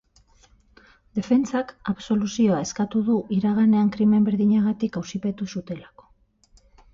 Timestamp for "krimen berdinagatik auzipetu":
3.97-5.51